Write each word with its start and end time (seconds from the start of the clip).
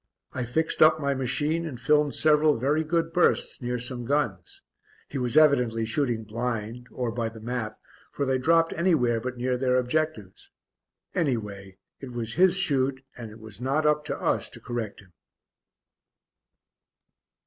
I 0.33 0.45
fixed 0.45 0.81
up 0.81 0.99
my 0.99 1.13
machine 1.13 1.63
and 1.63 1.79
filmed 1.79 2.15
several 2.15 2.57
very 2.57 2.83
good 2.83 3.13
bursts 3.13 3.61
near 3.61 3.77
some 3.77 4.03
guns. 4.03 4.63
He 5.07 5.19
was 5.19 5.37
evidently 5.37 5.85
shooting 5.85 6.23
blind, 6.23 6.87
or 6.91 7.11
by 7.11 7.29
the 7.29 7.39
map, 7.39 7.77
for 8.11 8.25
they 8.25 8.39
dropped 8.39 8.73
anywhere 8.73 9.21
but 9.21 9.37
near 9.37 9.57
their 9.59 9.75
objectives. 9.77 10.49
Anyway 11.13 11.77
it 11.99 12.13
was 12.13 12.33
his 12.33 12.57
shoot 12.57 13.03
and 13.15 13.29
it 13.29 13.39
was 13.39 13.61
not 13.61 13.85
up 13.85 14.03
to 14.05 14.19
us 14.19 14.49
to 14.49 14.59
correct 14.59 15.01
him. 15.01 15.13